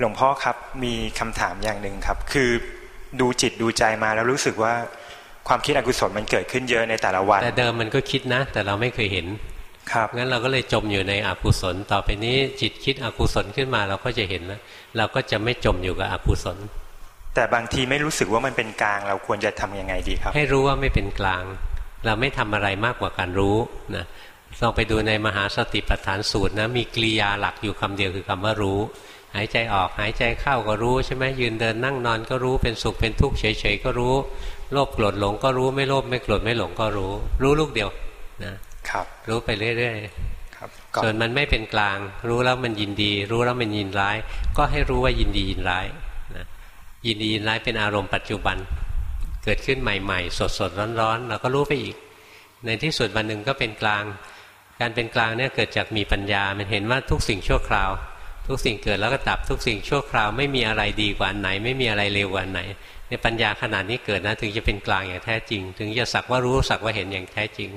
[0.00, 2.50] หลวงพ่อครับมีคำถามอย่างหนึ่งครับ คือ
[3.20, 4.74] ดูจิตดูใจมาแล้วรู้สึกว่า
[5.48, 9.26] ความคิดอกุศลมันเกิดขึ้นเยอะในแต่ละวัน แต่เดิมมันก็คิดนะ แต่เราไม่เคยเห็น
[9.92, 14.60] ครับงั้นเราก็เลยจมอยู่ในอกุศล ต่อไปนี้จิตคิดอกุศลขึ้นมาเราก็จะเห็นแล้ว
[14.96, 16.56] เราก็จะไม่จมอยู่กับอกุศล
[17.34, 21.42] แต่บางทีไม่รู้สึกว่ามันเป็นกลาง เราควรจะทำยังไงดีครับ ให้รู้ว่าไม่เป็นกลาง
[22.06, 23.56] เราไม่ทำอะไรมากกว่าการรู้
[23.96, 24.04] นะ
[24.62, 28.80] ลองไปดูในมหาสติปัฏฐานสูตรนะมีกริยาหลักอยู่คำเดียวคือคำว่ารู้
[29.36, 34.14] หายใจออกหายใจเข้าก็รู้ใช่ไหมยืนเดินนั่งนอนก็รู้เป็นสุขเป็นทุกข์เฉยๆก็รู้
[34.72, 37.12] โลภโกรธหลงก็รู้ไม่โลภไม่โกรธไม่หลงก็รู้
[37.42, 37.90] รู้ลูกเดียว
[38.44, 38.54] นะ
[38.88, 39.48] ครับรู้ไป
[39.78, 39.96] เรื่อย
[40.56, 41.98] ครับๆส่วนมันไม่เป็นกลาง
[42.28, 44.16] รู้แล้วมันยินดี รู้แล้วมันยินร้าย
[44.56, 45.86] ก็ให้รู้ว่ายินดียินร้าย
[46.36, 46.46] นะ
[47.06, 48.56] ยินดียินร้ายเป็นอารมณ์ปัจจุบัน
[49.44, 51.96] เกิดขึ้นใหม่ๆ สดๆร้อนๆเราก็รู้ไปอีก
[52.64, 54.04] ในที่สุดวันหนึ่งก็เป็นกลาง
[54.80, 57.90] การเป็นกลางเนี่ยเกิดจากมีปัญญา มันเห็นว่าทุกสิ่งชั่วคราว
[58.50, 62.60] ทุกสิ่งเกิดแล้วก็ดับทุกสิ่งชั่วคราวไม่มีอะไรดีกว่าไหน ไม่มีอะไรเลวกว่าไหน
[63.08, 67.68] ในปัญญาขนาดนี้เกิดนะถึงจะเป็นกลางอย่างแท้จริง ถึงจะสักว่ารู้สักว่าเห็นอย่างแท้จริง